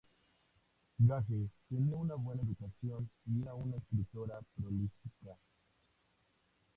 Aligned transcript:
Gage 0.99 1.49
tenía 1.69 1.95
una 1.95 2.15
buena 2.15 2.41
educación 2.41 3.07
y 3.27 3.43
era 3.43 3.53
una 3.53 3.77
escritora 3.77 4.39
prolífica. 4.57 5.37